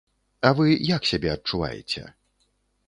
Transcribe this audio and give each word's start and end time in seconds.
А 0.49 0.51
вы 0.59 0.65
як 0.95 1.03
сябе 1.11 1.29
адчуваеце? 1.37 2.01